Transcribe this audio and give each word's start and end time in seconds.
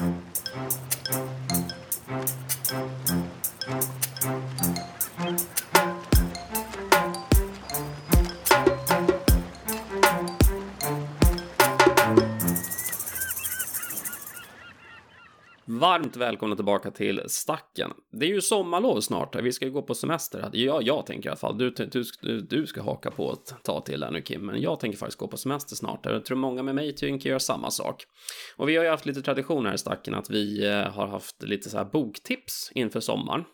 Mm-hmm. 0.00 0.23
Varmt 15.94 16.16
välkomna 16.16 16.56
tillbaka 16.56 16.90
till 16.90 17.22
Stacken. 17.26 17.90
Det 18.12 18.26
är 18.26 18.30
ju 18.30 18.40
sommarlov 18.40 19.00
snart, 19.00 19.36
vi 19.36 19.52
ska 19.52 19.64
ju 19.64 19.70
gå 19.70 19.82
på 19.82 19.94
semester. 19.94 20.50
Ja, 20.52 20.80
jag 20.82 21.06
tänker 21.06 21.28
i 21.28 21.30
alla 21.30 21.36
fall. 21.36 21.58
Du, 21.58 21.70
du, 22.20 22.40
du 22.40 22.66
ska 22.66 22.82
haka 22.82 23.10
på 23.10 23.32
ett 23.32 23.54
ta 23.64 23.80
till 23.80 24.00
där 24.00 24.10
nu 24.10 24.22
Kim, 24.22 24.46
men 24.46 24.60
jag 24.60 24.80
tänker 24.80 24.98
faktiskt 24.98 25.18
gå 25.18 25.28
på 25.28 25.36
semester 25.36 25.76
snart. 25.76 26.06
Jag 26.06 26.24
tror 26.24 26.36
många 26.36 26.62
med 26.62 26.74
mig 26.74 26.94
tänker 26.94 27.28
göra 27.28 27.40
samma 27.40 27.70
sak. 27.70 28.04
Och 28.56 28.68
vi 28.68 28.76
har 28.76 28.84
ju 28.84 28.90
haft 28.90 29.06
lite 29.06 29.22
tradition 29.22 29.66
här 29.66 29.74
i 29.74 29.78
Stacken 29.78 30.14
att 30.14 30.30
vi 30.30 30.66
eh, 30.66 30.90
har 30.90 31.06
haft 31.06 31.42
lite 31.42 31.70
så 31.70 31.76
här 31.76 31.84
boktips 31.84 32.70
inför 32.74 33.00
sommaren. 33.00 33.44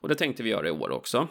Och 0.00 0.08
det 0.08 0.14
tänkte 0.14 0.42
vi 0.42 0.50
göra 0.50 0.68
i 0.68 0.70
år 0.70 0.90
också. 0.90 1.28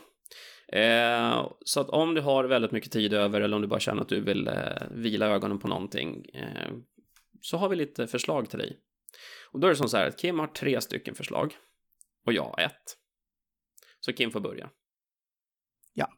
Eh, 0.74 1.48
så 1.66 1.80
att 1.80 1.90
om 1.90 2.14
du 2.14 2.22
har 2.22 2.44
väldigt 2.44 2.72
mycket 2.72 2.92
tid 2.92 3.14
över 3.14 3.42
eller 3.42 3.56
om 3.56 3.62
du 3.62 3.68
bara 3.68 3.80
känner 3.80 4.02
att 4.02 4.10
du 4.10 4.22
vill 4.22 4.48
eh, 4.48 4.54
vila 4.92 5.28
ögonen 5.28 5.60
på 5.60 5.68
någonting 5.68 6.26
eh, 6.34 6.72
så 7.42 7.58
har 7.58 7.70
vi 7.70 7.76
lite 7.76 8.08
förslag 8.08 8.50
till 8.50 8.60
dig. 8.60 8.80
Och 9.52 9.60
då 9.60 9.68
är 9.68 9.72
det 9.72 9.78
som 9.78 9.90
så 9.90 9.98
här 9.98 10.08
att 10.08 10.20
Kim 10.20 10.40
har 10.40 10.48
tre 10.48 10.82
stycken 10.82 11.16
förslag 11.16 11.56
och 12.26 12.34
jag 12.34 12.44
har 12.44 12.60
ett. 12.60 12.98
Så 14.00 14.14
Kim 14.14 14.32
får 14.32 14.40
börja. 14.40 14.70
Ja, 15.94 16.10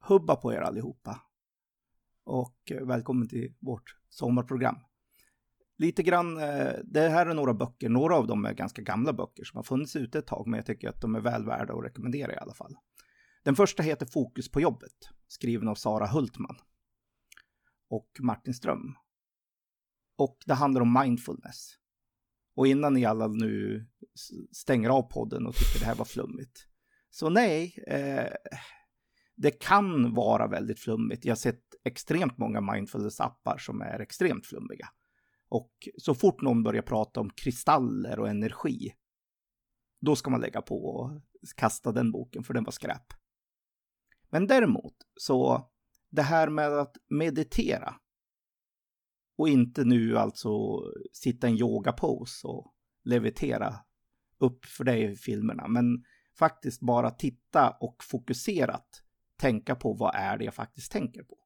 hubba 0.00 0.36
på 0.36 0.52
er 0.52 0.60
allihopa. 0.60 1.20
Och 2.24 2.58
eh, 2.70 2.86
välkommen 2.86 3.28
till 3.28 3.54
vårt 3.60 3.96
sommarprogram. 4.08 4.76
Lite 5.78 6.02
grann, 6.02 6.36
eh, 6.38 6.72
det 6.84 7.08
här 7.08 7.26
är 7.26 7.34
några 7.34 7.54
böcker, 7.54 7.88
några 7.88 8.16
av 8.16 8.26
dem 8.26 8.44
är 8.44 8.52
ganska 8.52 8.82
gamla 8.82 9.12
böcker 9.12 9.44
som 9.44 9.56
har 9.56 9.62
funnits 9.62 9.96
ute 9.96 10.18
ett 10.18 10.26
tag, 10.26 10.46
men 10.46 10.58
jag 10.58 10.66
tycker 10.66 10.88
att 10.88 11.00
de 11.00 11.14
är 11.14 11.20
väl 11.20 11.46
värda 11.46 11.74
att 11.74 11.84
rekommendera 11.84 12.32
i 12.32 12.36
alla 12.36 12.54
fall. 12.54 12.76
Den 13.44 13.56
första 13.56 13.82
heter 13.82 14.06
Fokus 14.06 14.50
på 14.50 14.60
jobbet, 14.60 15.08
skriven 15.28 15.68
av 15.68 15.74
Sara 15.74 16.06
Hultman 16.06 16.56
och 17.88 18.10
Martin 18.20 18.54
Ström. 18.54 18.94
Och 20.16 20.38
det 20.46 20.54
handlar 20.54 20.80
om 20.80 20.92
mindfulness. 21.02 21.78
Och 22.54 22.66
innan 22.66 22.94
ni 22.94 23.04
alla 23.04 23.28
nu 23.28 23.86
stänger 24.52 24.88
av 24.88 25.02
podden 25.02 25.46
och 25.46 25.54
tycker 25.54 25.80
det 25.80 25.86
här 25.86 25.94
var 25.94 26.04
flummigt. 26.04 26.66
Så 27.10 27.30
nej, 27.30 27.84
eh, 27.86 28.32
det 29.36 29.50
kan 29.50 30.14
vara 30.14 30.46
väldigt 30.46 30.80
flummigt. 30.80 31.24
Jag 31.24 31.30
har 31.30 31.36
sett 31.36 31.62
extremt 31.84 32.38
många 32.38 32.60
mindfulness-appar 32.60 33.58
som 33.58 33.80
är 33.80 34.00
extremt 34.00 34.46
flummiga. 34.46 34.88
Och 35.48 35.88
så 35.98 36.14
fort 36.14 36.40
någon 36.42 36.62
börjar 36.62 36.82
prata 36.82 37.20
om 37.20 37.30
kristaller 37.30 38.18
och 38.18 38.28
energi, 38.28 38.94
då 40.00 40.16
ska 40.16 40.30
man 40.30 40.40
lägga 40.40 40.62
på 40.62 40.84
och 40.84 41.10
kasta 41.56 41.92
den 41.92 42.12
boken, 42.12 42.44
för 42.44 42.54
den 42.54 42.64
var 42.64 42.72
skräp. 42.72 43.06
Men 44.30 44.46
däremot, 44.46 44.94
så 45.20 45.70
det 46.10 46.22
här 46.22 46.48
med 46.48 46.72
att 46.72 46.96
meditera, 47.08 47.94
och 49.36 49.48
inte 49.48 49.84
nu 49.84 50.18
alltså 50.18 50.80
sitta 51.12 51.48
i 51.48 51.50
en 51.50 51.58
yogapose 51.58 52.48
och 52.48 52.74
levitera 53.04 53.74
upp 54.38 54.64
för 54.64 54.84
dig 54.84 55.12
i 55.12 55.16
filmerna. 55.16 55.68
Men 55.68 56.04
faktiskt 56.38 56.80
bara 56.80 57.10
titta 57.10 57.76
och 57.80 58.04
fokuserat 58.04 59.02
tänka 59.36 59.74
på 59.74 59.92
vad 59.92 60.14
är 60.14 60.38
det 60.38 60.44
jag 60.44 60.54
faktiskt 60.54 60.92
tänker 60.92 61.22
på. 61.22 61.38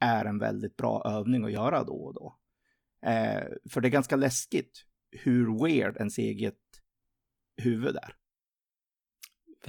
Är 0.00 0.24
en 0.24 0.38
väldigt 0.38 0.76
bra 0.76 1.02
övning 1.06 1.44
att 1.44 1.52
göra 1.52 1.84
då 1.84 1.94
och 1.94 2.14
då. 2.14 2.38
Eh, 3.02 3.44
för 3.70 3.80
det 3.80 3.88
är 3.88 3.90
ganska 3.90 4.16
läskigt 4.16 4.84
hur 5.10 5.64
weird 5.64 5.96
ens 5.96 6.18
eget 6.18 6.58
huvud 7.56 7.96
är. 7.96 8.16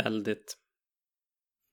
Väldigt. 0.04 0.58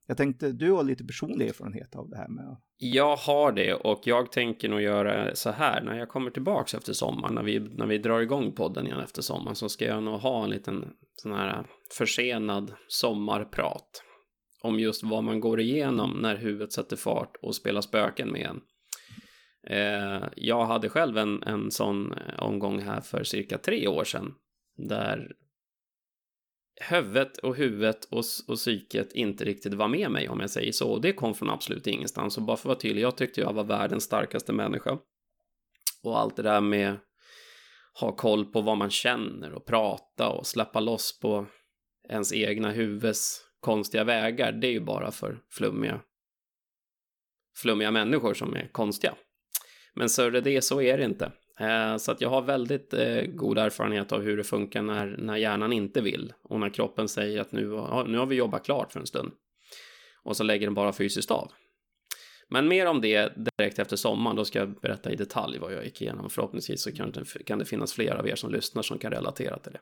Jag 0.07 0.17
tänkte, 0.17 0.51
du 0.51 0.71
har 0.71 0.83
lite 0.83 1.03
personlig 1.03 1.47
erfarenhet 1.47 1.95
av 1.95 2.09
det 2.09 2.17
här 2.17 2.27
med 2.27 2.57
Jag 2.77 3.15
har 3.15 3.51
det 3.51 3.73
och 3.73 4.01
jag 4.03 4.31
tänker 4.31 4.69
nog 4.69 4.81
göra 4.81 5.35
så 5.35 5.51
här 5.51 5.81
när 5.81 5.97
jag 5.97 6.09
kommer 6.09 6.31
tillbaks 6.31 6.73
efter 6.73 6.93
sommaren, 6.93 7.35
när 7.35 7.43
vi, 7.43 7.59
när 7.59 7.85
vi 7.87 7.97
drar 7.97 8.19
igång 8.19 8.51
podden 8.51 8.87
igen 8.87 8.99
efter 8.99 9.21
sommaren, 9.21 9.55
så 9.55 9.69
ska 9.69 9.85
jag 9.85 10.03
nog 10.03 10.19
ha 10.19 10.43
en 10.43 10.49
liten 10.49 10.85
sån 11.15 11.31
här 11.31 11.65
försenad 11.97 12.73
sommarprat. 12.87 14.03
Om 14.61 14.79
just 14.79 15.03
vad 15.03 15.23
man 15.23 15.39
går 15.39 15.59
igenom 15.59 16.19
när 16.21 16.35
huvudet 16.35 16.73
sätter 16.73 16.95
fart 16.95 17.35
och 17.41 17.55
spelar 17.55 17.81
spöken 17.81 18.31
med 18.31 18.49
en. 18.49 18.61
Eh, 19.69 20.27
jag 20.35 20.65
hade 20.65 20.89
själv 20.89 21.17
en, 21.17 21.43
en 21.43 21.71
sån 21.71 22.13
omgång 22.37 22.79
här 22.79 23.01
för 23.01 23.23
cirka 23.23 23.57
tre 23.57 23.87
år 23.87 24.03
sedan. 24.03 24.33
Där 24.87 25.31
huvudet 26.79 27.37
och 27.37 27.55
huvudet 27.55 28.05
och, 28.05 28.23
och 28.47 28.55
psyket 28.55 29.13
inte 29.13 29.45
riktigt 29.45 29.73
var 29.73 29.87
med 29.87 30.11
mig 30.11 30.29
om 30.29 30.39
jag 30.39 30.49
säger 30.49 30.71
så. 30.71 30.91
Och 30.91 31.01
det 31.01 31.13
kom 31.13 31.35
från 31.35 31.49
absolut 31.49 31.87
ingenstans. 31.87 32.37
Och 32.37 32.43
bara 32.43 32.57
för 32.57 32.61
att 32.61 32.65
vara 32.65 32.79
tydlig, 32.79 33.01
jag 33.01 33.17
tyckte 33.17 33.41
jag 33.41 33.53
var 33.53 33.63
världens 33.63 34.03
starkaste 34.03 34.53
människa. 34.53 34.97
Och 36.03 36.19
allt 36.19 36.35
det 36.35 36.43
där 36.43 36.61
med 36.61 36.97
ha 37.99 38.15
koll 38.15 38.45
på 38.45 38.61
vad 38.61 38.77
man 38.77 38.89
känner 38.89 39.53
och 39.53 39.65
prata 39.65 40.29
och 40.29 40.47
släppa 40.47 40.79
loss 40.79 41.19
på 41.19 41.47
ens 42.09 42.33
egna 42.33 42.71
huvuds 42.71 43.41
konstiga 43.59 44.03
vägar. 44.03 44.51
Det 44.51 44.67
är 44.67 44.71
ju 44.71 44.79
bara 44.79 45.11
för 45.11 45.39
flummiga, 45.49 46.01
flummiga 47.57 47.91
människor 47.91 48.33
som 48.33 48.55
är 48.55 48.69
konstiga. 48.71 49.15
Men 49.93 50.09
så 50.09 50.23
är 50.23 50.31
det, 50.31 50.61
så 50.61 50.81
är 50.81 50.97
det 50.97 51.03
inte. 51.03 51.31
Eh, 51.59 51.97
så 51.97 52.11
att 52.11 52.21
jag 52.21 52.29
har 52.29 52.41
väldigt 52.41 52.93
eh, 52.93 53.21
god 53.21 53.57
erfarenhet 53.57 54.11
av 54.11 54.21
hur 54.21 54.37
det 54.37 54.43
funkar 54.43 54.81
när, 54.81 55.17
när 55.17 55.37
hjärnan 55.37 55.73
inte 55.73 56.01
vill 56.01 56.33
och 56.43 56.59
när 56.59 56.69
kroppen 56.69 57.07
säger 57.07 57.41
att 57.41 57.51
nu, 57.51 57.67
nu 58.07 58.17
har 58.17 58.25
vi 58.25 58.35
jobbat 58.35 58.65
klart 58.65 58.91
för 58.91 58.99
en 58.99 59.05
stund. 59.05 59.31
Och 60.23 60.37
så 60.37 60.43
lägger 60.43 60.67
den 60.67 60.73
bara 60.73 60.93
fysiskt 60.93 61.31
av. 61.31 61.51
Men 62.49 62.67
mer 62.67 62.85
om 62.85 63.01
det 63.01 63.33
direkt 63.57 63.79
efter 63.79 63.95
sommaren, 63.95 64.35
då 64.35 64.45
ska 64.45 64.59
jag 64.59 64.79
berätta 64.81 65.11
i 65.11 65.15
detalj 65.15 65.59
vad 65.59 65.73
jag 65.73 65.85
gick 65.85 66.01
igenom. 66.01 66.29
Förhoppningsvis 66.29 66.83
så 66.83 66.91
kan 66.91 67.11
det, 67.11 67.43
kan 67.45 67.59
det 67.59 67.65
finnas 67.65 67.93
fler 67.93 68.15
av 68.15 68.27
er 68.27 68.35
som 68.35 68.51
lyssnar 68.51 68.81
som 68.81 68.99
kan 68.99 69.11
relatera 69.11 69.59
till 69.59 69.71
det. 69.71 69.79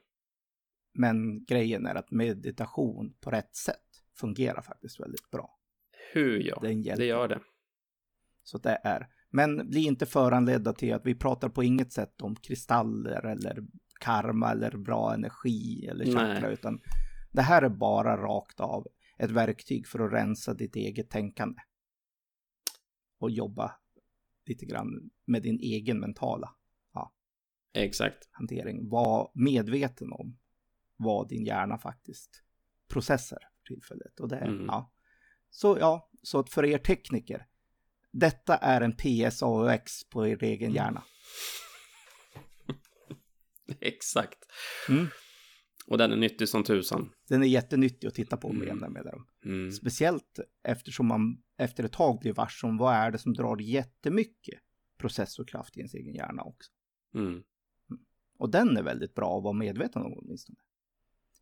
Men 0.94 1.46
grejen 1.46 1.86
är 1.86 1.96
att 1.96 2.12
meditation 2.12 3.14
på 3.22 3.32
rätt 3.32 3.56
sätt 3.56 3.82
fungerar 4.20 4.62
faktiskt 4.62 5.00
väldigt 5.00 5.32
bra. 5.32 5.60
Hur 6.14 6.40
ja, 6.40 6.60
det 6.96 7.06
gör 7.06 7.28
det. 7.28 7.40
Så 8.44 8.58
det 8.58 8.82
är 8.84 9.08
men 9.36 9.70
bli 9.70 9.84
inte 9.84 10.06
föranledda 10.06 10.74
till 10.74 10.94
att 10.94 11.06
vi 11.06 11.16
pratar 11.16 11.50
på 11.50 11.64
inget 11.64 11.94
sätt 11.94 12.22
om 12.22 12.36
kristaller 12.36 13.26
eller 13.26 13.64
karma 14.00 14.52
eller 14.52 14.78
bra 14.78 15.14
energi 15.14 15.88
eller 15.88 16.06
chakra, 16.06 16.40
Nej. 16.40 16.54
utan 16.54 16.82
det 17.32 17.42
här 17.42 17.62
är 17.62 17.70
bara 17.70 18.18
rakt 18.18 18.60
av 18.60 18.88
ett 19.18 19.32
verktyg 19.32 19.88
för 19.88 20.00
att 20.00 20.14
rensa 20.14 20.54
ditt 20.54 20.76
eget 20.76 21.10
tänkande. 21.10 21.62
Och 23.20 23.32
jobba 23.32 23.76
lite 24.46 24.66
grann 24.66 25.10
med 25.26 25.44
din 25.44 25.60
egen 25.60 26.00
mentala 26.00 26.56
ja, 26.94 27.14
Exakt. 27.74 28.30
hantering. 28.32 28.90
Var 28.90 29.32
medveten 29.34 30.12
om 30.12 30.38
vad 30.98 31.30
din 31.30 31.46
hjärna 31.46 31.78
faktiskt 31.78 32.44
processar 32.88 33.40
för 33.40 33.74
tillfället. 33.74 34.20
Och 34.20 34.30
det, 34.30 34.38
mm. 34.38 34.66
ja. 34.66 34.92
Så 35.50 35.78
ja, 35.80 36.10
så 36.22 36.40
att 36.40 36.50
för 36.50 36.66
er 36.66 36.78
tekniker, 36.78 37.48
detta 38.20 38.58
är 38.58 38.82
en 38.82 38.96
PSAOX 38.96 40.10
på 40.10 40.28
er 40.28 40.44
egen 40.44 40.70
mm. 40.70 40.76
hjärna. 40.76 41.04
Exakt. 43.80 44.40
Mm. 44.90 45.08
Och 45.88 45.98
den 45.98 46.12
är 46.12 46.16
nyttig 46.16 46.50
som 46.50 46.64
tusan. 46.64 47.12
Den 47.30 47.44
är 47.44 47.48
jättenyttig 47.48 48.08
att 48.08 48.14
titta 48.14 48.38
på 48.38 48.54
med 48.54 48.70
mm. 48.70 48.94
med 48.94 49.06
dem. 49.06 49.28
Mm. 49.46 49.72
Speciellt 49.72 50.40
eftersom 50.64 51.08
man 51.08 51.44
efter 51.58 51.84
ett 51.84 51.92
tag 51.92 52.20
blir 52.20 52.34
varse 52.34 52.68
om 52.68 52.78
vad 52.78 52.94
är 52.94 53.12
det 53.12 53.18
som 53.18 53.34
drar 53.34 53.58
jättemycket 53.62 54.60
processorkraft 54.98 55.78
i 55.78 55.80
ens 55.80 55.94
egen 55.94 56.14
hjärna 56.14 56.44
också. 56.44 56.72
Mm. 57.16 57.28
mm. 57.28 57.44
Och 58.38 58.50
den 58.50 58.78
är 58.78 58.84
väldigt 58.84 59.14
bra 59.14 59.38
att 59.38 59.44
vara 59.44 59.54
medveten 59.54 60.02
om 60.02 60.14
åtminstone. 60.18 60.60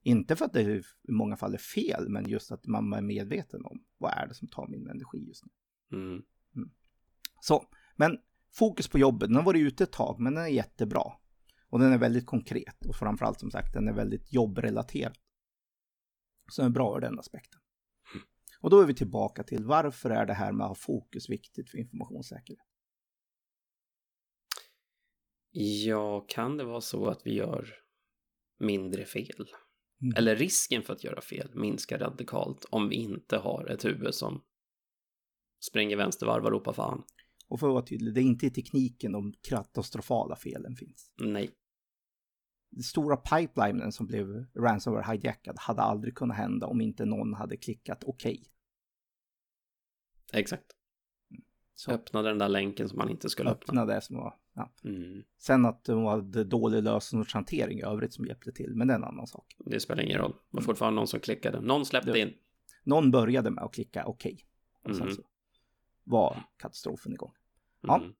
Inte 0.03 0.35
för 0.35 0.45
att 0.45 0.53
det 0.53 0.61
i 1.07 1.11
många 1.11 1.37
fall 1.37 1.53
är 1.53 1.57
fel, 1.57 2.09
men 2.09 2.29
just 2.29 2.51
att 2.51 2.67
man 2.67 2.93
är 2.93 3.01
medveten 3.01 3.65
om 3.65 3.83
vad 3.97 4.11
är 4.11 4.27
det 4.27 4.33
som 4.33 4.47
tar 4.47 4.67
min 4.67 4.89
energi 4.89 5.27
just 5.27 5.43
nu. 5.45 5.51
Mm. 6.55 6.69
Så, 7.41 7.65
men 7.95 8.17
fokus 8.51 8.88
på 8.88 9.00
jobbet, 9.00 9.29
den 9.29 9.35
har 9.35 9.44
varit 9.44 9.61
ute 9.61 9.83
ett 9.83 9.91
tag, 9.91 10.19
men 10.19 10.35
den 10.35 10.44
är 10.44 10.47
jättebra. 10.47 11.03
Och 11.69 11.79
den 11.79 11.94
är 11.94 11.97
väldigt 11.97 12.25
konkret 12.25 12.85
och 12.85 12.95
framförallt 12.95 13.39
som 13.39 13.51
sagt, 13.51 13.73
den 13.73 13.88
är 13.88 13.94
väldigt 13.94 14.33
jobbrelaterad. 14.33 15.17
Så 16.51 16.61
den 16.61 16.71
är 16.71 16.73
bra 16.73 16.97
ur 16.97 17.01
den 17.01 17.19
aspekten. 17.19 17.59
Och 18.63 18.69
då 18.69 18.81
är 18.81 18.85
vi 18.85 18.94
tillbaka 18.94 19.44
till 19.44 19.65
varför 19.65 20.09
är 20.09 20.25
det 20.25 20.33
här 20.33 20.51
med 20.51 20.63
att 20.63 20.69
ha 20.69 20.75
fokus 20.75 21.29
viktigt 21.29 21.69
för 21.69 21.77
informationssäkerhet? 21.77 22.67
Ja, 25.51 26.25
kan 26.27 26.57
det 26.57 26.63
vara 26.63 26.81
så 26.81 27.07
att 27.07 27.21
vi 27.25 27.33
gör 27.33 27.69
mindre 28.59 29.05
fel? 29.05 29.47
Mm. 30.01 30.15
Eller 30.15 30.35
risken 30.35 30.83
för 30.83 30.94
att 30.94 31.03
göra 31.03 31.21
fel 31.21 31.55
minskar 31.55 32.00
radikalt 32.00 32.65
om 32.69 32.89
vi 32.89 32.95
inte 32.95 33.38
har 33.38 33.65
ett 33.65 33.85
huvud 33.85 34.15
som 34.15 34.44
springer 35.63 35.98
vänstervarv 35.98 36.45
och 36.45 36.51
ropar 36.51 36.74
fan. 36.74 37.04
Och 37.48 37.60
för 37.60 37.68
att 37.68 37.74
vara 37.74 37.86
tydlig, 37.86 38.13
det 38.13 38.21
är 38.21 38.24
inte 38.24 38.45
i 38.45 38.50
tekniken 38.50 39.12
de 39.12 39.33
katastrofala 39.42 40.36
felen 40.36 40.75
finns. 40.75 41.12
Nej. 41.15 41.51
den 42.69 42.83
stora 42.83 43.18
pipelinen 43.18 43.92
som 43.92 44.07
blev 44.07 44.45
ransomware 44.56 45.13
hijackad 45.13 45.56
hade 45.60 45.81
aldrig 45.81 46.15
kunnat 46.15 46.38
hända 46.38 46.68
om 46.68 46.81
inte 46.81 47.06
någon 47.06 47.33
hade 47.33 47.57
klickat 47.57 48.04
okej. 48.04 48.44
Okay. 50.30 50.42
Exakt. 50.42 50.65
Så. 51.75 51.92
Öppnade 51.92 52.30
den 52.30 52.38
där 52.38 52.50
länken 52.50 52.89
som 52.89 52.98
man 52.98 53.10
inte 53.10 53.30
skulle 53.30 53.50
öppna. 53.50 53.81
Öppna 53.81 53.94
det 53.95 54.01
som 54.01 54.15
var, 54.15 54.36
ja. 54.54 54.74
Mm. 54.83 55.24
Sen 55.38 55.65
att 55.65 55.83
de 55.83 56.06
hade 56.06 56.44
dålig 56.44 56.83
lösenordshantering 56.83 57.80
i 57.80 57.83
övrigt 57.83 58.13
som 58.13 58.25
hjälpte 58.25 58.51
till, 58.51 58.75
men 58.75 58.88
det 58.88 58.94
är 58.94 58.98
en 58.98 59.04
annan 59.04 59.27
sak. 59.27 59.56
Det 59.65 59.80
spelar 59.80 60.04
ingen 60.04 60.18
roll. 60.18 60.31
Det 60.31 60.38
var 60.57 60.62
fortfarande 60.62 60.95
någon 60.95 61.07
som 61.07 61.19
klickade. 61.19 61.62
Någon 61.62 61.86
släppte 61.86 62.12
det, 62.12 62.19
in. 62.19 62.33
Någon 62.83 63.12
började 63.12 63.51
med 63.51 63.63
att 63.63 63.74
klicka 63.74 64.06
okej. 64.06 64.33
Okay. 64.33 64.92
Och 64.92 64.95
sen 64.95 65.04
mm. 65.04 65.15
så 65.15 65.21
var 66.03 66.44
katastrofen 66.57 67.13
igång. 67.13 67.33
Ja. 67.81 67.97
Mm. 67.97 68.13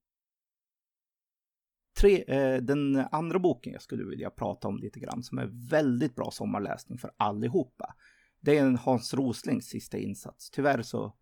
Tre, 2.00 2.24
eh, 2.28 2.62
den 2.62 2.96
andra 3.12 3.40
boken 3.40 3.74
jag 3.74 3.82
skulle 3.82 4.06
vilja 4.06 4.30
prata 4.30 4.68
om 4.68 4.78
lite 4.78 5.00
grann 5.00 5.24
som 5.24 5.38
är 5.38 5.70
väldigt 5.70 6.16
bra 6.16 6.32
sommarläsning 6.32 6.98
för 6.98 7.12
allihopa. 7.18 7.96
Det 8.40 8.58
är 8.58 8.66
en 8.66 8.78
Hans 8.78 9.14
Roslings 9.14 9.66
sista 9.66 9.98
insats. 9.98 10.50
Tyvärr 10.52 10.82
så 10.82 11.14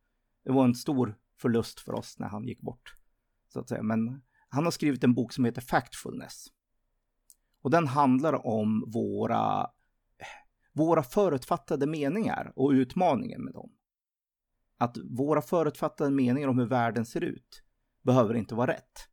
det 0.44 0.52
var 0.52 0.66
en 0.66 0.76
stor 0.76 1.18
förlust 1.38 1.80
för 1.80 1.94
oss 1.94 2.20
när 2.20 2.28
han 2.28 2.48
gick 2.48 2.62
bort. 2.62 2.96
Så 3.50 3.60
att 3.60 3.70
säga. 3.70 3.84
Men 3.84 4.22
han 4.50 4.64
har 4.64 4.72
skrivit 4.72 5.04
en 5.04 5.14
bok 5.14 5.34
som 5.34 5.46
heter 5.46 5.62
Factfulness. 5.62 6.48
Och 7.62 7.72
den 7.72 7.88
handlar 7.88 8.46
om 8.48 8.84
våra, 8.88 9.70
våra 10.74 11.04
förutfattade 11.04 11.88
meningar 11.88 12.54
och 12.56 12.70
utmaningen 12.70 13.44
med 13.44 13.54
dem. 13.54 13.72
Att 14.82 14.98
våra 14.98 15.42
förutfattade 15.42 16.12
meningar 16.12 16.48
om 16.48 16.60
hur 16.60 16.66
världen 16.66 17.06
ser 17.06 17.24
ut 17.24 17.64
behöver 18.02 18.34
inte 18.34 18.56
vara 18.56 18.72
rätt. 18.72 19.10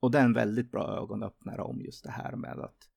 Och 0.00 0.10
det 0.10 0.18
är 0.18 0.24
en 0.24 0.32
väldigt 0.32 0.70
bra 0.70 0.98
ögonöppnare 1.02 1.62
om 1.62 1.80
just 1.80 2.04
det 2.04 2.10
här 2.10 2.36
med 2.36 2.58
att 2.58 2.90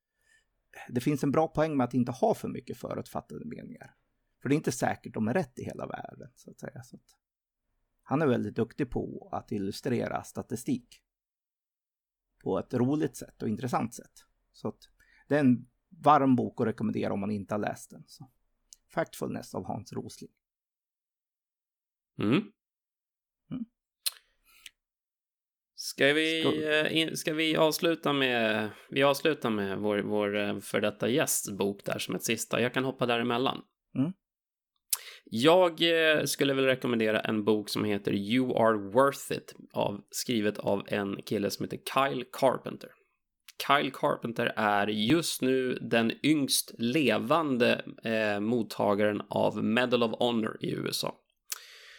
det 0.89 1.01
finns 1.01 1.23
en 1.23 1.31
bra 1.31 1.47
poäng 1.47 1.77
med 1.77 1.83
att 1.83 1.93
inte 1.93 2.11
ha 2.11 2.33
för 2.33 2.47
mycket 2.47 2.77
förutfattade 2.77 3.45
meningar. 3.45 3.95
För 4.41 4.49
det 4.49 4.55
är 4.55 4.57
inte 4.57 4.71
säkert 4.71 5.13
de 5.13 5.27
är 5.27 5.33
rätt 5.33 5.59
i 5.59 5.63
hela 5.63 5.87
världen, 5.87 6.29
så 6.35 6.51
att 6.51 6.59
säga. 6.59 6.83
Så 6.83 6.95
att 6.95 7.17
han 8.03 8.21
är 8.21 8.27
väldigt 8.27 8.55
duktig 8.55 8.89
på 8.89 9.29
att 9.31 9.51
illustrera 9.51 10.23
statistik. 10.23 11.01
På 12.43 12.59
ett 12.59 12.73
roligt 12.73 13.15
sätt 13.15 13.41
och 13.41 13.49
intressant 13.49 13.93
sätt. 13.93 14.25
Så 14.53 14.67
att 14.67 14.89
det 15.27 15.35
är 15.35 15.39
en 15.39 15.67
varm 15.89 16.35
bok 16.35 16.61
att 16.61 16.67
rekommendera 16.67 17.13
om 17.13 17.19
man 17.19 17.31
inte 17.31 17.53
har 17.53 17.59
läst 17.59 17.89
den. 17.89 18.03
Så. 18.07 18.31
Factfulness 18.87 19.55
av 19.55 19.65
Hans 19.65 19.93
Rosling. 19.93 20.31
Mm. 22.19 22.31
mm. 22.31 23.65
Ska 25.75 26.13
vi. 26.13 26.43
Eh, 27.07 27.13
ska 27.13 27.33
vi 27.33 27.55
avsluta 27.55 28.13
med, 28.13 28.69
vi 28.89 29.03
avslutar 29.03 29.49
med 29.49 29.77
vår, 29.77 29.97
vår 29.97 30.35
eh, 30.37 30.59
för 30.59 30.81
detta 30.81 31.09
gästs 31.09 31.51
bok 31.51 31.85
där 31.85 31.99
som 31.99 32.15
ett 32.15 32.23
sista. 32.23 32.61
Jag 32.61 32.73
kan 32.73 32.85
hoppa 32.85 33.05
däremellan. 33.05 33.61
Mm. 33.97 34.13
Jag 35.23 35.81
eh, 35.81 36.23
skulle 36.23 36.53
väl 36.53 36.65
rekommendera 36.65 37.19
en 37.19 37.43
bok 37.43 37.69
som 37.69 37.83
heter 37.83 38.13
You 38.13 38.57
are 38.57 38.77
worth 38.77 39.31
it, 39.31 39.55
av, 39.73 40.01
skrivet 40.09 40.57
av 40.57 40.83
en 40.87 41.21
kille 41.21 41.49
som 41.49 41.63
heter 41.63 41.77
Kyle 41.77 42.23
Carpenter. 42.31 42.89
Kyle 43.67 43.91
Carpenter 43.91 44.53
är 44.55 44.87
just 44.87 45.41
nu 45.41 45.73
den 45.73 46.11
yngst 46.25 46.75
levande 46.77 47.83
eh, 48.03 48.39
mottagaren 48.39 49.21
av 49.29 49.63
Medal 49.63 50.03
of 50.03 50.11
Honor 50.19 50.57
i 50.61 50.71
USA. 50.71 51.15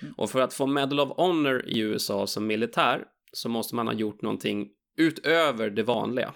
Mm. 0.02 0.14
Och 0.16 0.30
för 0.30 0.40
att 0.40 0.54
få 0.54 0.66
Medal 0.66 1.00
of 1.00 1.16
Honor 1.16 1.68
i 1.68 1.78
USA 1.78 2.26
som 2.26 2.46
militär 2.46 3.04
så 3.32 3.48
måste 3.48 3.74
man 3.74 3.86
ha 3.86 3.94
gjort 3.94 4.22
någonting 4.22 4.68
utöver 4.96 5.70
det 5.70 5.82
vanliga. 5.82 6.34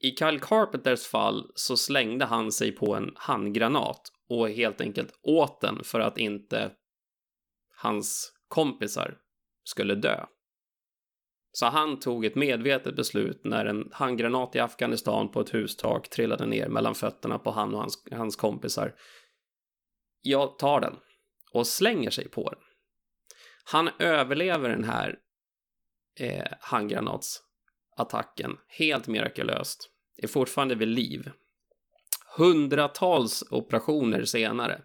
I 0.00 0.10
Kyle 0.16 0.40
Carpenters 0.40 1.06
fall 1.06 1.50
så 1.54 1.76
slängde 1.76 2.24
han 2.24 2.52
sig 2.52 2.72
på 2.72 2.94
en 2.94 3.12
handgranat 3.14 4.00
och 4.28 4.50
helt 4.50 4.80
enkelt 4.80 5.12
åt 5.22 5.60
den 5.60 5.84
för 5.84 6.00
att 6.00 6.18
inte 6.18 6.70
hans 7.76 8.32
kompisar 8.48 9.18
skulle 9.64 9.94
dö. 9.94 10.24
Så 11.52 11.66
han 11.66 12.00
tog 12.00 12.24
ett 12.24 12.34
medvetet 12.34 12.96
beslut 12.96 13.44
när 13.44 13.64
en 13.64 13.88
handgranat 13.92 14.56
i 14.56 14.58
Afghanistan 14.58 15.28
på 15.28 15.40
ett 15.40 15.54
hustak 15.54 16.08
trillade 16.08 16.46
ner 16.46 16.68
mellan 16.68 16.94
fötterna 16.94 17.38
på 17.38 17.50
han 17.50 17.74
och 17.74 17.80
hans, 17.80 18.04
hans 18.10 18.36
kompisar. 18.36 18.94
Jag 20.22 20.58
tar 20.58 20.80
den 20.80 20.96
och 21.52 21.66
slänger 21.66 22.10
sig 22.10 22.28
på 22.28 22.50
den. 22.50 22.60
Han 23.64 23.90
överlever 23.98 24.68
den 24.68 24.84
här 24.84 25.18
eh, 26.20 26.52
handgranatsattacken 26.60 28.58
helt 28.68 29.06
mirakulöst. 29.06 29.88
Är 30.16 30.28
fortfarande 30.28 30.74
vid 30.74 30.88
liv 30.88 31.30
hundratals 32.36 33.44
operationer 33.50 34.24
senare 34.24 34.82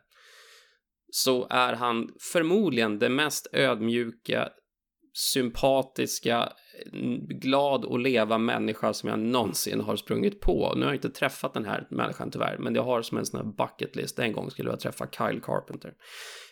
så 1.12 1.48
är 1.50 1.74
han 1.74 2.14
förmodligen 2.20 3.00
det 3.00 3.10
mest 3.10 3.48
ödmjuka, 3.54 4.50
sympatiska, 5.18 6.54
eh, 6.86 7.00
glad 7.20 7.86
och 7.86 8.00
leva 8.00 8.38
människa 8.38 8.94
som 8.94 9.10
jag 9.10 9.20
någonsin 9.20 9.82
har 9.82 9.96
sprungit 9.96 10.42
på. 10.42 10.74
Nu 10.76 10.82
har 10.82 10.88
jag 10.88 10.96
inte 10.96 11.10
träffat 11.10 11.54
den 11.54 11.66
här 11.66 11.88
människan 11.90 12.32
tyvärr, 12.32 12.58
men 12.58 12.76
jag 12.76 12.84
har 12.84 13.02
som 13.02 13.18
en 13.18 13.26
sån 13.26 13.40
här 13.40 13.68
bucket 13.68 13.96
list. 13.96 14.20
En 14.20 14.34
gång 14.34 14.52
skulle 14.52 14.70
jag 14.70 14.80
träffa 14.80 15.08
Kyle 15.08 15.42
Carpenter. 15.42 15.94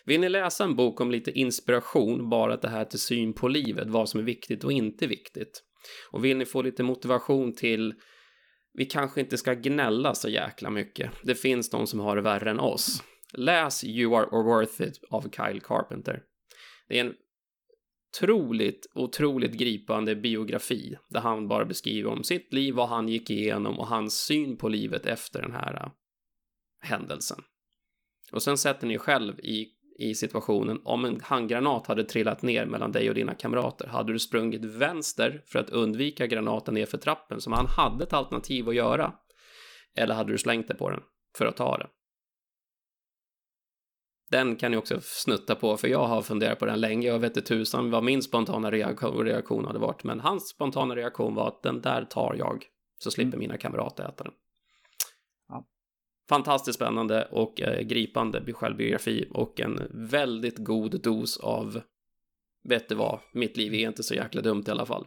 Vill 0.04 0.20
ni 0.20 0.28
läsa 0.28 0.64
en 0.64 0.76
bok 0.76 1.00
om 1.00 1.10
lite 1.10 1.30
inspiration, 1.30 2.30
bara 2.30 2.56
det 2.56 2.68
här 2.68 2.84
till 2.84 3.00
syn 3.00 3.32
på 3.32 3.48
livet, 3.48 3.88
vad 3.88 4.08
som 4.08 4.20
är 4.20 4.24
viktigt 4.24 4.64
och 4.64 4.72
inte 4.72 5.06
viktigt? 5.06 5.62
Och 6.10 6.24
vill 6.24 6.36
ni 6.36 6.44
få 6.44 6.62
lite 6.62 6.82
motivation 6.82 7.54
till 7.54 7.94
vi 8.74 8.84
kanske 8.84 9.20
inte 9.20 9.38
ska 9.38 9.54
gnälla 9.54 10.14
så 10.14 10.28
jäkla 10.28 10.70
mycket. 10.70 11.10
Det 11.22 11.34
finns 11.34 11.70
de 11.70 11.86
som 11.86 12.00
har 12.00 12.16
det 12.16 12.22
värre 12.22 12.50
än 12.50 12.60
oss. 12.60 13.02
Läs 13.32 13.84
You 13.84 14.16
Are 14.16 14.42
Worth 14.42 14.82
It 14.82 15.00
av 15.10 15.22
Kyle 15.22 15.60
Carpenter. 15.60 16.22
Det 16.88 16.98
är 16.98 17.04
en 17.04 17.14
otroligt, 18.22 18.86
otroligt 18.94 19.52
gripande 19.52 20.16
biografi 20.16 20.96
där 21.08 21.20
han 21.20 21.48
bara 21.48 21.64
beskriver 21.64 22.10
om 22.10 22.24
sitt 22.24 22.52
liv, 22.52 22.74
vad 22.74 22.88
han 22.88 23.08
gick 23.08 23.30
igenom 23.30 23.78
och 23.78 23.86
hans 23.86 24.18
syn 24.18 24.56
på 24.56 24.68
livet 24.68 25.06
efter 25.06 25.42
den 25.42 25.52
här 25.52 25.74
äh, 25.74 25.90
händelsen. 26.80 27.38
Och 28.32 28.42
sen 28.42 28.58
sätter 28.58 28.86
ni 28.86 28.98
själv 28.98 29.40
i 29.40 29.72
i 29.98 30.14
situationen 30.14 30.80
om 30.84 31.04
en 31.04 31.20
handgranat 31.20 31.86
hade 31.86 32.04
trillat 32.04 32.42
ner 32.42 32.66
mellan 32.66 32.92
dig 32.92 33.08
och 33.08 33.14
dina 33.14 33.34
kamrater. 33.34 33.86
Hade 33.86 34.12
du 34.12 34.18
sprungit 34.18 34.64
vänster 34.64 35.42
för 35.46 35.58
att 35.58 35.70
undvika 35.70 36.26
granaten 36.26 36.74
nerför 36.74 36.98
trappen 36.98 37.40
som 37.40 37.52
han 37.52 37.66
hade 37.66 38.04
ett 38.04 38.12
alternativ 38.12 38.68
att 38.68 38.74
göra? 38.74 39.12
Eller 39.96 40.14
hade 40.14 40.32
du 40.32 40.38
slängt 40.38 40.68
dig 40.68 40.76
på 40.76 40.90
den 40.90 41.00
för 41.38 41.46
att 41.46 41.56
ta 41.56 41.78
den? 41.78 41.88
Den 44.30 44.56
kan 44.56 44.70
ni 44.70 44.76
också 44.76 45.00
snutta 45.02 45.54
på, 45.54 45.76
för 45.76 45.88
jag 45.88 46.06
har 46.06 46.22
funderat 46.22 46.58
på 46.58 46.66
den 46.66 46.80
länge. 46.80 47.08
Jag 47.08 47.18
vet 47.18 47.36
inte 47.36 47.48
tusan 47.48 47.90
vad 47.90 48.04
min 48.04 48.22
spontana 48.22 48.70
reaktion, 48.70 49.64
hade 49.64 49.78
varit, 49.78 50.04
men 50.04 50.20
hans 50.20 50.48
spontana 50.48 50.96
reaktion 50.96 51.34
var 51.34 51.48
att 51.48 51.62
den 51.62 51.80
där 51.80 52.04
tar 52.04 52.34
jag, 52.38 52.64
så 52.98 53.10
slipper 53.10 53.28
mm. 53.28 53.38
mina 53.38 53.56
kamrater 53.56 54.04
äta 54.04 54.24
den 54.24 54.32
fantastiskt 56.28 56.76
spännande 56.76 57.24
och 57.24 57.60
eh, 57.60 57.80
gripande 57.80 58.52
självbiografi 58.52 59.28
och 59.30 59.60
en 59.60 59.88
väldigt 59.90 60.58
god 60.58 61.02
dos 61.02 61.36
av 61.36 61.80
vet 62.68 62.88
du 62.88 62.94
vad, 62.94 63.20
mitt 63.32 63.56
liv 63.56 63.74
är 63.74 63.88
inte 63.88 64.02
så 64.02 64.14
jäkla 64.14 64.42
dumt 64.42 64.64
i 64.66 64.70
alla 64.70 64.86
fall. 64.86 65.06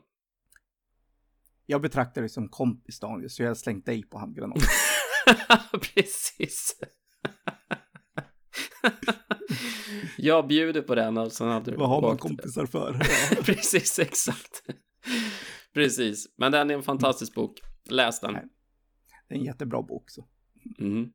Jag 1.66 1.82
betraktar 1.82 2.22
dig 2.22 2.30
som 2.30 2.50
kompis 2.50 3.00
Daniel, 3.00 3.30
så 3.30 3.44
jag 3.44 3.50
har 3.50 3.56
slängt 3.56 3.86
dig 3.86 4.04
på 4.04 4.18
handgranaten. 4.18 4.64
Precis. 5.96 6.80
jag 10.18 10.48
bjuder 10.48 10.82
på 10.82 10.96
den 10.96 11.18
och 11.18 11.32
sen 11.32 11.48
hade 11.48 11.72
du 11.72 11.78
Vad 11.78 11.90
har 11.90 12.02
man 12.02 12.18
kompisar 12.18 12.66
för? 12.66 12.94
Precis, 13.44 14.00
exakt. 14.00 14.64
Precis, 15.74 16.34
men 16.38 16.52
den 16.52 16.70
är 16.70 16.74
en 16.74 16.84
fantastisk 16.84 17.36
bok. 17.36 17.60
Läs 17.90 18.20
den. 18.20 18.34
Det 18.34 19.36
är 19.36 19.40
en 19.40 19.46
jättebra 19.46 19.82
bok. 19.82 20.10
Så. 20.10 20.28
Mm. 20.80 21.10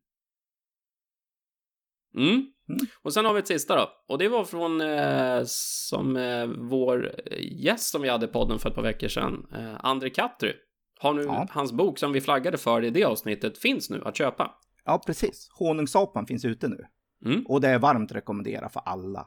Mm. 2.16 2.54
Mm. 2.68 2.86
Och 3.02 3.12
sen 3.12 3.24
har 3.24 3.32
vi 3.32 3.38
ett 3.38 3.46
sista 3.46 3.76
då. 3.76 3.90
Och 4.08 4.18
det 4.18 4.28
var 4.28 4.44
från 4.44 4.80
eh, 4.80 5.42
som 5.46 6.16
eh, 6.16 6.46
vår 6.46 7.14
gäst 7.40 7.90
som 7.90 8.02
vi 8.02 8.08
hade 8.08 8.26
i 8.26 8.28
podden 8.28 8.58
för 8.58 8.68
ett 8.68 8.74
par 8.74 8.82
veckor 8.82 9.08
sedan, 9.08 9.46
eh, 9.54 9.74
André 9.78 10.10
Katry. 10.10 10.52
Har 11.00 11.14
nu 11.14 11.22
ja. 11.22 11.46
hans 11.50 11.72
bok 11.72 11.98
som 11.98 12.12
vi 12.12 12.20
flaggade 12.20 12.58
för 12.58 12.84
i 12.84 12.90
det 12.90 13.04
avsnittet 13.04 13.58
finns 13.58 13.90
nu 13.90 14.02
att 14.04 14.16
köpa. 14.16 14.54
Ja, 14.84 15.02
precis. 15.06 15.48
Honungsapan 15.58 16.26
finns 16.26 16.44
ute 16.44 16.68
nu. 16.68 16.86
Mm. 17.24 17.46
Och 17.46 17.60
det 17.60 17.68
är 17.68 17.78
varmt 17.78 18.12
rekommendera 18.12 18.68
för 18.68 18.80
alla. 18.80 19.26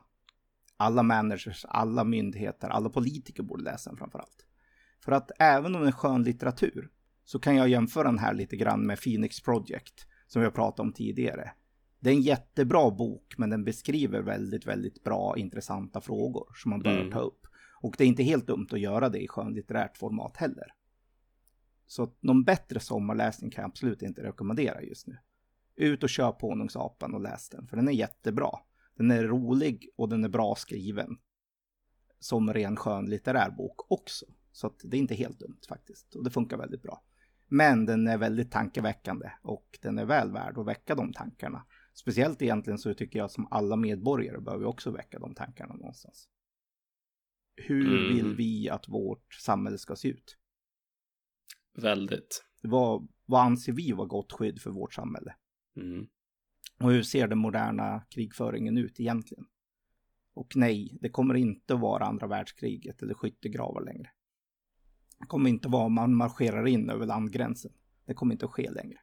Alla 0.77 1.03
managers, 1.03 1.65
alla 1.69 2.03
myndigheter, 2.03 2.69
alla 2.69 2.89
politiker 2.89 3.43
borde 3.43 3.63
läsa 3.63 3.89
den 3.89 3.97
framför 3.97 4.19
allt. 4.19 4.45
För 4.99 5.11
att 5.11 5.31
även 5.39 5.75
om 5.75 5.81
det 5.81 5.87
är 5.87 5.91
skön 5.91 6.23
litteratur 6.23 6.89
så 7.23 7.39
kan 7.39 7.55
jag 7.55 7.69
jämföra 7.69 8.03
den 8.03 8.19
här 8.19 8.33
lite 8.33 8.55
grann 8.55 8.85
med 8.85 9.01
Phoenix 9.01 9.41
Project 9.41 10.05
som 10.27 10.41
har 10.41 10.49
pratat 10.49 10.79
om 10.79 10.93
tidigare. 10.93 11.51
Det 11.99 12.09
är 12.09 12.13
en 12.13 12.21
jättebra 12.21 12.91
bok, 12.91 13.33
men 13.37 13.49
den 13.49 13.63
beskriver 13.63 14.21
väldigt, 14.21 14.67
väldigt 14.67 15.03
bra, 15.03 15.37
intressanta 15.37 16.01
frågor 16.01 16.47
som 16.55 16.69
man 16.69 16.79
bör 16.79 16.99
mm. 16.99 17.11
ta 17.11 17.19
upp. 17.19 17.47
Och 17.81 17.95
det 17.97 18.03
är 18.03 18.07
inte 18.07 18.23
helt 18.23 18.47
dumt 18.47 18.67
att 18.71 18.79
göra 18.79 19.09
det 19.09 19.19
i 19.19 19.27
skönlitterärt 19.27 19.97
format 19.97 20.37
heller. 20.37 20.73
Så 21.87 22.13
någon 22.19 22.43
bättre 22.43 22.79
sommarläsning 22.79 23.51
kan 23.51 23.61
jag 23.61 23.69
absolut 23.69 24.01
inte 24.01 24.23
rekommendera 24.23 24.81
just 24.81 25.07
nu. 25.07 25.17
Ut 25.77 26.03
och 26.03 26.09
köp 26.09 26.41
Honungsapan 26.41 27.13
och 27.13 27.21
läs 27.21 27.49
den, 27.49 27.67
för 27.67 27.75
den 27.77 27.87
är 27.87 27.91
jättebra. 27.91 28.49
Den 28.95 29.11
är 29.11 29.23
rolig 29.23 29.89
och 29.95 30.09
den 30.09 30.23
är 30.23 30.29
bra 30.29 30.55
skriven. 30.55 31.17
Som 32.19 32.53
ren 32.53 32.75
skön 32.75 33.05
litterär 33.09 33.51
bok 33.51 33.91
också. 33.91 34.25
Så 34.51 34.75
det 34.83 34.97
är 34.97 35.01
inte 35.01 35.15
helt 35.15 35.39
dumt 35.39 35.59
faktiskt. 35.69 36.15
Och 36.15 36.23
det 36.23 36.29
funkar 36.29 36.57
väldigt 36.57 36.81
bra. 36.81 37.03
Men 37.47 37.85
den 37.85 38.07
är 38.07 38.17
väldigt 38.17 38.51
tankeväckande 38.51 39.31
och 39.41 39.79
den 39.81 39.97
är 39.97 40.05
väl 40.05 40.31
värd 40.31 40.57
att 40.57 40.65
väcka 40.65 40.95
de 40.95 41.13
tankarna. 41.13 41.65
Speciellt 41.93 42.41
egentligen 42.41 42.79
så 42.79 42.93
tycker 42.93 43.19
jag 43.19 43.31
som 43.31 43.47
alla 43.51 43.75
medborgare 43.75 44.41
behöver 44.41 44.65
också 44.65 44.91
väcka 44.91 45.19
de 45.19 45.35
tankarna 45.35 45.73
någonstans. 45.73 46.29
Hur 47.55 47.97
Mm. 47.97 48.15
vill 48.15 48.35
vi 48.35 48.69
att 48.69 48.89
vårt 48.89 49.33
samhälle 49.33 49.77
ska 49.77 49.95
se 49.95 50.07
ut? 50.07 50.37
Väldigt. 51.75 52.45
Vad, 52.61 53.07
vad 53.25 53.41
anser 53.41 53.73
vi 53.73 53.91
vara 53.91 54.07
gott 54.07 54.31
skydd 54.31 54.61
för 54.61 54.71
vårt 54.71 54.93
samhälle? 54.93 55.35
Mm. 55.77 56.07
Och 56.79 56.91
hur 56.91 57.03
ser 57.03 57.27
den 57.27 57.37
moderna 57.37 58.03
krigföringen 58.09 58.77
ut 58.77 58.99
egentligen? 58.99 59.45
Och 60.33 60.55
nej, 60.55 60.97
det 61.01 61.09
kommer 61.09 61.33
inte 61.35 61.73
att 61.73 61.79
vara 61.79 62.05
andra 62.05 62.27
världskriget 62.27 63.01
eller 63.01 63.13
skyttegravar 63.13 63.81
längre. 63.85 64.09
Det 65.19 65.25
kommer 65.25 65.49
inte 65.49 65.67
vara 65.67 65.89
man 65.89 66.15
marscherar 66.15 66.67
in 66.67 66.89
över 66.89 67.05
landgränsen. 67.05 67.71
Det 68.05 68.13
kommer 68.13 68.33
inte 68.33 68.45
att 68.45 68.51
ske 68.51 68.69
längre. 68.71 68.97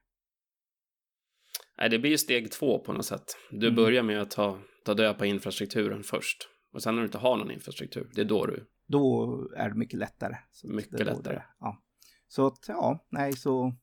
Nej, 1.78 1.90
det 1.90 1.98
blir 1.98 2.10
ju 2.10 2.18
steg 2.18 2.50
två 2.52 2.78
på 2.78 2.92
något 2.92 3.04
sätt. 3.06 3.24
Du 3.50 3.66
Mm. 3.66 3.76
börjar 3.76 4.02
med 4.02 4.20
att 4.20 4.30
ta, 4.30 4.58
ta 4.84 4.94
död 4.94 5.18
på 5.18 5.26
infrastrukturen 5.26 6.02
först. 6.02 6.48
Och 6.72 6.82
sen 6.82 6.94
när 6.94 7.02
du 7.02 7.06
inte 7.06 7.18
har 7.18 7.36
någon 7.36 7.50
infrastruktur, 7.50 8.10
det 8.14 8.20
är 8.20 8.24
då 8.24 8.46
du... 8.46 8.66
Då 8.86 9.32
är 9.56 9.68
det 9.68 9.74
mycket 9.74 9.98
lättare. 9.98 10.36
Mycket 10.64 11.06
lättare. 11.06 11.34
det- 11.34 11.44
Ja. 11.60 11.82
Så 12.28 12.46
att, 12.46 12.64
ja, 12.68 13.06
nej, 13.10 13.32
så 13.32 13.74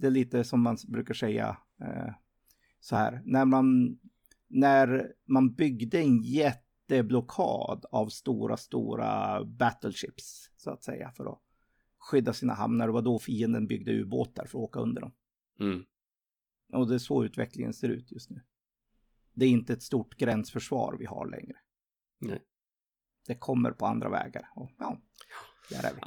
det 0.00 0.06
är 0.06 0.10
lite 0.10 0.44
som 0.44 0.62
man 0.62 0.76
brukar 0.88 1.14
säga 1.14 1.56
eh, 1.80 2.12
så 2.80 2.96
här. 2.96 3.22
När 3.24 3.44
man, 3.44 3.98
när 4.48 5.12
man 5.24 5.54
byggde 5.54 5.98
en 5.98 6.22
jätteblockad 6.22 7.84
av 7.90 8.08
stora, 8.08 8.56
stora 8.56 9.44
battleships, 9.44 10.50
så 10.56 10.70
att 10.70 10.84
säga, 10.84 11.12
för 11.12 11.32
att 11.32 11.40
skydda 11.98 12.32
sina 12.32 12.54
hamnar. 12.54 12.86
Det 12.86 12.92
var 12.92 13.02
då 13.02 13.18
fienden 13.18 13.66
byggde 13.66 13.92
ubåtar 13.92 14.46
för 14.46 14.58
att 14.58 14.64
åka 14.64 14.80
under 14.80 15.00
dem. 15.00 15.12
Mm. 15.60 15.84
Och 16.72 16.88
det 16.88 16.94
är 16.94 16.98
så 16.98 17.24
utvecklingen 17.24 17.72
ser 17.72 17.88
ut 17.88 18.12
just 18.12 18.30
nu. 18.30 18.40
Det 19.32 19.44
är 19.44 19.50
inte 19.50 19.72
ett 19.72 19.82
stort 19.82 20.16
gränsförsvar 20.16 20.96
vi 20.98 21.06
har 21.06 21.26
längre. 21.26 21.56
Nej. 22.18 22.42
Det 23.26 23.34
kommer 23.34 23.70
på 23.70 23.86
andra 23.86 24.08
vägar. 24.08 24.50
Och 24.54 24.70
ja. 24.78 25.00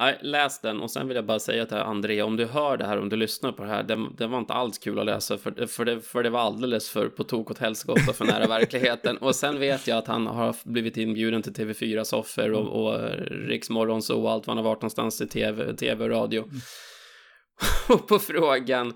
Nej, 0.00 0.18
läs 0.22 0.60
den 0.60 0.80
och 0.80 0.90
sen 0.90 1.08
vill 1.08 1.16
jag 1.16 1.26
bara 1.26 1.38
säga 1.38 1.66
till 1.66 1.76
André, 1.76 2.22
om 2.22 2.36
du 2.36 2.46
hör 2.46 2.76
det 2.76 2.86
här, 2.86 2.98
om 2.98 3.08
du 3.08 3.16
lyssnar 3.16 3.52
på 3.52 3.62
det 3.62 3.68
här, 3.68 3.82
det, 3.82 4.08
det 4.16 4.26
var 4.26 4.38
inte 4.38 4.52
alls 4.52 4.78
kul 4.78 4.98
att 4.98 5.06
läsa 5.06 5.38
för, 5.38 5.66
för, 5.66 5.84
det, 5.84 6.00
för 6.00 6.22
det 6.22 6.30
var 6.30 6.40
alldeles 6.40 6.90
för 6.90 7.08
på 7.08 7.24
tok 7.24 7.50
åt 7.50 7.58
helskotta 7.58 8.12
för 8.12 8.24
nära 8.24 8.46
verkligheten. 8.46 9.16
Och 9.16 9.36
sen 9.36 9.60
vet 9.60 9.86
jag 9.86 9.98
att 9.98 10.06
han 10.06 10.26
har 10.26 10.56
blivit 10.64 10.96
inbjuden 10.96 11.42
till 11.42 11.52
TV4-soffor 11.52 12.50
och, 12.50 12.84
och 12.84 13.10
Riksmorgonzoo 13.48 14.22
och 14.22 14.30
allt 14.30 14.46
vad 14.46 14.56
han 14.56 14.64
har 14.64 14.70
varit 14.70 14.82
någonstans 14.82 15.20
i 15.20 15.26
TV, 15.26 15.76
TV 15.76 16.04
och 16.04 16.10
radio. 16.10 16.44
Och 17.88 18.08
på 18.08 18.18
frågan, 18.18 18.94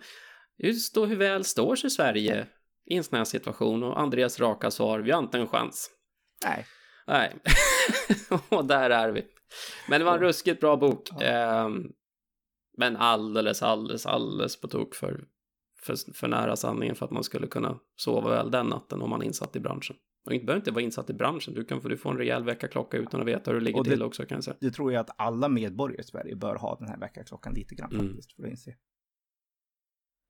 just 0.59 0.95
då 0.95 1.07
hur 1.07 1.17
väl 1.17 1.45
står 1.45 1.77
sig 1.77 1.91
Sverige 1.91 2.47
i 2.91 2.97
en 2.97 3.05
sån 3.05 3.19
här 3.19 3.25
situation? 3.25 3.83
Och 3.83 4.01
Andreas 4.01 4.41
raka 4.41 4.71
svar, 4.71 4.99
vi 4.99 5.11
har 5.11 5.19
inte 5.19 5.39
en 5.39 5.49
chans. 5.49 5.91
Nej, 6.45 6.67
Nej, 7.09 7.37
och 8.49 8.65
där 8.65 8.91
är 8.91 9.09
vi. 9.09 9.25
Men 9.88 10.00
det 10.00 10.05
var 10.05 10.14
en 10.14 10.21
ruskigt 10.21 10.61
bra 10.61 10.76
bok. 10.76 11.09
Ehm, 11.23 11.93
men 12.76 12.97
alldeles, 12.97 13.62
alldeles, 13.62 14.07
alldeles 14.07 14.61
på 14.61 14.69
tok 14.69 14.95
för, 14.95 15.25
för, 15.83 16.12
för 16.14 16.28
nära 16.28 16.57
sanningen 16.57 16.95
för 16.95 17.05
att 17.07 17.11
man 17.12 17.25
skulle 17.25 17.47
kunna 17.47 17.78
sova 17.97 18.31
väl 18.31 18.50
den 18.50 18.67
natten 18.67 19.02
om 19.02 19.11
man 19.11 19.23
är 19.23 19.26
insatt 19.26 19.57
i 19.57 19.61
branschen. 19.61 19.97
Och 20.26 20.35
inte 20.35 20.47
behöver 20.47 20.61
inte 20.61 20.71
vara 20.71 20.85
insatt 20.85 21.11
i 21.11 21.14
branschen, 21.14 21.55
du 21.55 21.64
kan 21.64 21.81
få, 21.83 21.88
du 21.88 21.97
får 21.97 22.11
en 22.11 22.17
rejäl 22.19 22.45
väckarklocka 22.45 22.97
utan 22.97 23.21
att 23.21 23.26
veta 23.26 23.50
hur 23.50 23.59
det 23.59 23.64
ligger 23.64 23.83
det- 23.85 23.90
till 23.90 24.02
också 24.02 24.26
kan 24.26 24.37
jag 24.37 24.45
säga. 24.45 24.57
det 24.61 24.71
tror 24.71 24.93
jag 24.93 25.00
att 25.00 25.11
alla 25.19 25.49
medborgare 25.49 26.00
i 26.00 26.05
Sverige 26.05 26.37
bör 26.37 26.57
ha 26.57 26.76
den 26.78 26.88
här 26.88 26.99
väckarklockan 26.99 27.55
lite 27.55 27.75
grann 27.75 27.93
Mm. 27.93 28.07
faktiskt. 28.07 28.33
För 28.33 28.43
att 28.43 28.50
inse. 28.50 28.76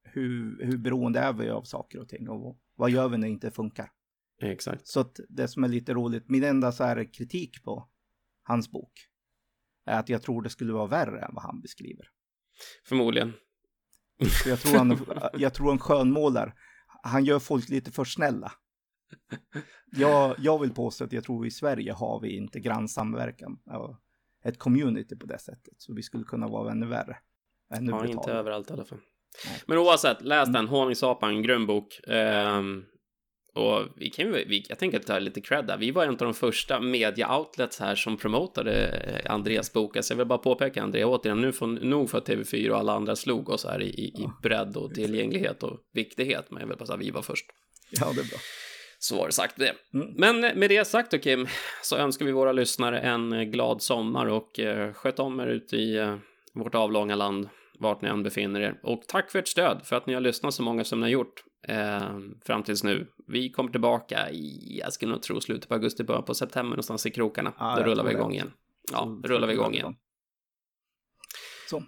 Hur, 0.02 0.64
hur 0.64 0.78
beroende 0.78 1.18
är 1.20 1.32
vi 1.32 1.50
av 1.50 1.62
saker 1.62 2.00
och 2.00 2.08
ting 2.08 2.28
och 2.28 2.58
vad 2.76 2.90
gör 2.90 3.08
vi 3.08 3.18
när 3.18 3.26
det 3.26 3.32
inte 3.32 3.50
funkar? 3.50 3.90
Exakt. 4.42 4.87
Så 4.87 5.00
att 5.00 5.20
det 5.28 5.48
som 5.48 5.64
är 5.64 5.68
lite 5.68 5.94
roligt, 5.94 6.28
min 6.28 6.44
enda 6.44 6.72
så 6.72 6.84
här 6.84 7.14
kritik 7.14 7.62
på 7.64 7.88
hans 8.49 8.71
bok 8.71 8.93
är 9.87 9.99
att 9.99 10.09
jag 10.09 10.23
tror 10.23 10.43
det 10.43 10.50
skulle 10.50 10.73
vara 10.73 10.87
värre 10.87 11.21
än 11.21 11.35
vad 11.35 11.43
han 11.43 11.61
beskriver. 11.61 12.07
Förmodligen. 12.88 13.33
För 14.43 14.50
jag 14.50 14.61
tror 14.61 14.78
han, 14.78 14.99
jag 15.38 15.55
tror 15.55 15.69
han 15.69 15.78
skönmålar. 15.78 16.55
Han 17.02 17.25
gör 17.25 17.38
folk 17.38 17.69
lite 17.69 17.90
för 17.93 18.05
snälla. 18.05 18.52
Jag, 19.97 20.35
jag 20.38 20.59
vill 20.59 20.75
påstå 20.75 21.05
att 21.05 21.12
jag 21.12 21.25
tror 21.25 21.47
i 21.47 21.50
Sverige 21.50 21.93
har 21.93 22.21
vi 22.21 22.37
inte 22.37 22.61
grannsamverkan. 22.61 23.59
Ett 24.45 24.59
community 24.59 25.17
på 25.17 25.26
det 25.26 25.38
sättet. 25.38 25.75
Så 25.78 25.95
vi 25.95 26.02
skulle 26.02 26.25
kunna 26.25 26.49
vara 26.49 26.71
ännu 26.73 26.87
värre. 26.87 27.17
Ännu 27.75 27.90
Ja, 27.90 28.07
inte 28.07 28.33
överallt 28.33 28.71
i 28.71 28.73
alla 28.73 28.85
fall. 28.85 29.00
Nej. 29.47 29.62
Men 29.67 29.78
oavsett, 29.78 30.23
läs 30.23 30.49
Mm. 30.49 30.52
den. 30.52 30.69
Honungsapan, 30.69 31.43
grym 31.43 31.67
bok. 31.67 32.00
Ehm, 32.09 32.85
och 33.55 33.87
vi 33.97 34.11
kan 34.11 34.26
ju, 34.26 34.33
vi, 34.33 34.64
jag 34.69 34.78
tänker 34.78 34.99
ta 34.99 35.19
lite 35.19 35.40
cred 35.40 35.67
där. 35.67 35.76
Vi 35.76 35.90
var 35.90 36.05
en 36.05 36.11
av 36.11 36.17
de 36.17 36.35
första 36.35 36.81
media-outlets 36.81 37.81
här 37.81 37.95
som 37.95 38.17
promotade 38.17 38.87
eh, 38.87 39.33
Andreas 39.33 39.73
bok. 39.73 39.97
Alltså 39.97 40.12
jag 40.12 40.19
vill 40.19 40.26
bara 40.26 40.38
påpeka, 40.38 40.83
Andrea, 40.83 41.07
återigen, 41.07 41.40
nu 41.40 41.52
får, 41.52 41.67
nog 41.67 42.11
för 42.11 42.19
att 42.19 42.28
TV4 42.28 42.71
och 42.71 42.78
alla 42.78 42.93
andra 42.93 43.17
slog 43.17 43.49
oss 43.49 43.64
här 43.64 43.83
i, 43.83 43.88
i, 43.88 44.28
bredd 44.43 44.76
och 44.76 44.95
tillgänglighet 44.95 45.62
och 45.62 45.78
viktighet. 45.95 46.50
Men 46.50 46.61
jag 46.61 46.69
vill 46.69 46.76
bara 46.76 46.87
säga 46.87 46.95
att 46.95 47.02
vi 47.02 47.11
var 47.11 47.23
först. 47.23 47.47
Ja, 47.90 48.07
det 48.14 48.21
är 48.21 48.28
bra. 48.28 48.38
Så 48.99 49.17
var 49.17 49.26
det 49.26 49.33
sagt 49.33 49.57
det. 49.57 49.75
Mm. 49.95 50.09
Men 50.17 50.40
med 50.40 50.71
det 50.71 50.85
sagt 50.85 51.11
då 51.11 51.19
Kim, 51.19 51.47
så 51.83 51.97
önskar 51.97 52.26
vi 52.26 52.33
våra 52.33 52.52
lyssnare 52.52 53.00
en 53.00 53.33
eh, 53.33 53.43
glad 53.43 53.83
sommar 53.83 54.26
och 54.26 54.61
eh, 54.61 54.93
sköt 54.93 55.19
om 55.19 55.40
er 55.40 55.47
ute 55.47 55.76
i 55.76 55.97
eh, 55.97 56.17
vårt 56.55 56.75
avlånga 56.75 57.17
land, 57.17 57.49
vart 57.78 58.02
ni 58.02 58.09
än 58.09 58.23
befinner 58.23 58.61
er. 58.61 58.81
Och 58.83 59.02
tack 59.09 59.31
för 59.31 59.38
ert 59.38 59.49
stöd, 59.49 59.81
för 59.85 59.97
att 59.97 60.07
ni 60.07 60.14
har 60.14 60.21
lyssnat 60.21 60.55
så 60.55 60.62
många 60.62 60.85
som 60.85 61.00
ni 61.00 61.05
har 61.05 61.11
gjort 61.11 61.45
eh, 61.69 62.19
fram 62.45 62.62
tills 62.62 62.85
nu. 62.85 63.07
Vi 63.28 63.50
kommer 63.50 63.70
tillbaka 63.70 64.30
i, 64.30 64.78
jag 64.78 64.92
skulle 64.92 65.12
nog 65.12 65.23
tro, 65.23 65.40
slutet 65.40 65.68
på 65.68 65.75
augusti, 65.75 66.04
början 66.04 66.25
på 66.25 66.35
september 66.35 66.70
någonstans 66.70 67.06
i 67.06 67.11
krokarna. 67.11 67.54
Ja, 67.58 67.76
Då 67.76 67.82
rullar 67.82 68.04
vi 68.04 68.11
det. 68.12 68.18
igång 68.18 68.32
igen. 68.32 68.52
Ja, 68.92 69.20
rullar 69.25 69.47
vi 69.49 69.52
igång 69.54 69.75
igen. 69.75 69.97
Så, 71.70 71.85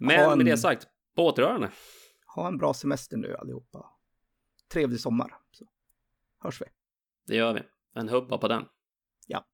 Men 0.00 0.30
en- 0.30 0.38
med 0.38 0.46
det 0.46 0.58
sagt, 0.58 0.86
på 1.16 1.26
återhörande. 1.26 1.70
ha 2.26 2.48
en 2.48 2.58
bra 2.58 2.74
semester 2.74 3.16
nu 3.16 3.36
allihopa. 3.36 3.86
Trevlig 4.72 5.00
sommar. 5.00 5.34
Så 5.50 5.66
hörs 6.42 6.60
vi. 6.60 6.66
Det 7.26 7.36
gör 7.36 7.54
vi. 7.54 7.62
En 7.94 8.08
hubba 8.08 8.38
på 8.38 8.48
den. 8.48 8.64
Ja. 9.26 9.44